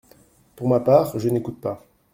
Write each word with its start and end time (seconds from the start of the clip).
-pour 0.57 0.67
ma 0.67 0.79
part, 0.79 1.15
je 1.19 1.29
n’écoute 1.29 1.61
pas. 1.61 1.85